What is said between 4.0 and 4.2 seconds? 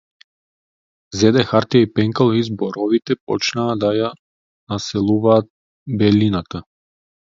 ја